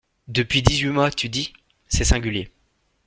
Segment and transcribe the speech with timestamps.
[0.27, 1.53] Depuis dix-huit mois, tu dis?
[1.87, 2.49] c’est singulier!…